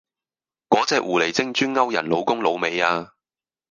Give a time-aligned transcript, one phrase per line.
[0.69, 3.13] 個隻狐狸精專勾人老公老尾呀！